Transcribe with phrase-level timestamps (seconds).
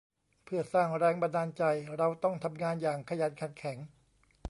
[0.43, 1.63] เพื่อสร้างแรงบันดาลใจ
[1.97, 3.77] เราต้องทำงานอย่างขยันขันแข็ง